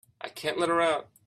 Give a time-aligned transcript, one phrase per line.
[0.21, 1.11] I can't let her out.